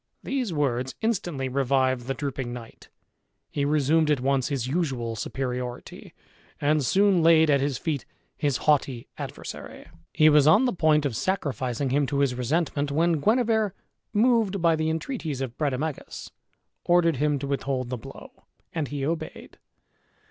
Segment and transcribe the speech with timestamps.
[0.23, 2.89] These words instantly revived the drooping knight;
[3.51, 6.15] he resumed at once his usual superiority,
[6.59, 8.03] and soon laid at his feet
[8.35, 9.85] his haughty adversary.
[10.11, 13.75] He was on the point of sacrificing him to his resentment, when Guenever,
[14.11, 16.31] moved by the entreaties of Brademagus,
[16.83, 19.59] ordered him to withhold the blow, and he obeyed.